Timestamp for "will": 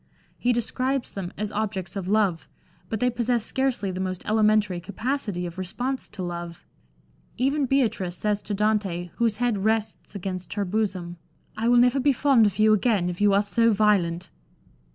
11.67-11.77